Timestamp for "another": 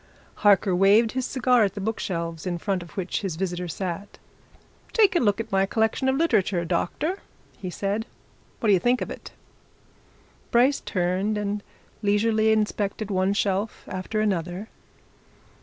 14.21-14.69